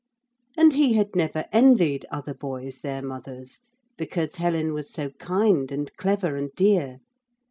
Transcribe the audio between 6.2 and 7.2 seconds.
and dear.